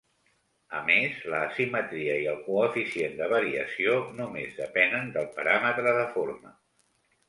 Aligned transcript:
A 0.77 0.79
més, 0.87 1.19
la 1.33 1.41
asimetria 1.49 2.17
i 2.23 2.25
el 2.33 2.41
coeficient 2.49 3.15
de 3.23 3.31
variació 3.37 4.01
només 4.23 4.61
depenen 4.65 5.17
del 5.19 5.33
paràmetre 5.41 5.99
de 6.03 6.13
forma. 6.21 6.61